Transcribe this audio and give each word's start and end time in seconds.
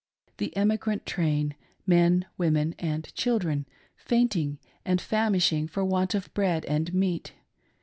The 0.37 0.57
emigrant 0.57 1.05
train;— 1.05 1.53
men, 1.85 2.25
women, 2.35 2.73
and 2.79 3.13
children 3.13 3.67
fainting 3.95 4.57
and 4.83 4.99
fam 4.99 5.33
ishing 5.33 5.69
for 5.69 5.85
want 5.85 6.15
of 6.15 6.33
bread 6.33 6.65
and 6.65 6.91
meat. 6.91 7.33